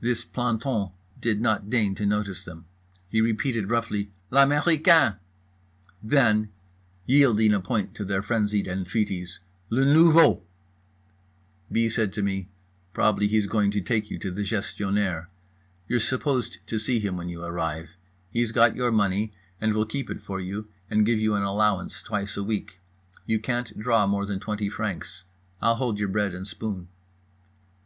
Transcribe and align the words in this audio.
This 0.00 0.24
planton 0.24 0.92
did 1.20 1.38
not 1.42 1.68
deign 1.68 1.94
to 1.96 2.06
notice 2.06 2.46
them. 2.46 2.64
He 3.10 3.20
repeated 3.20 3.68
roughly 3.68 4.10
"L'américain." 4.32 5.18
Then, 6.02 6.48
yielding 7.04 7.52
a 7.52 7.60
point 7.60 7.94
to 7.96 8.04
their 8.06 8.22
frenzied 8.22 8.66
entreaties: 8.68 9.38
"Le 9.68 9.84
nouveau." 9.84 10.42
B. 11.70 11.90
said 11.90 12.14
to 12.14 12.22
me 12.22 12.48
"Probably 12.94 13.28
he's 13.28 13.44
going 13.46 13.70
to 13.72 13.82
take 13.82 14.10
you 14.10 14.18
to 14.20 14.30
the 14.30 14.40
Gestionnaire. 14.44 15.28
You're 15.86 16.00
supposed 16.00 16.66
to 16.68 16.78
see 16.78 16.98
him 16.98 17.18
when 17.18 17.28
you 17.28 17.44
arrive. 17.44 17.90
He's 18.30 18.52
got 18.52 18.76
your 18.76 18.90
money 18.90 19.34
and 19.60 19.74
will 19.74 19.84
keep 19.84 20.08
it 20.08 20.22
for 20.22 20.40
you, 20.40 20.68
and 20.88 21.04
give 21.04 21.18
you 21.18 21.34
an 21.34 21.42
allowance 21.42 22.00
twice 22.00 22.34
a 22.38 22.42
week. 22.42 22.78
You 23.26 23.38
can't 23.38 23.78
draw 23.78 24.06
more 24.06 24.24
than 24.24 24.40
20 24.40 24.70
francs. 24.70 25.24
I'll 25.60 25.74
hold 25.74 25.98
your 25.98 26.08
bread 26.08 26.34
and 26.34 26.48
spoon." 26.48 26.88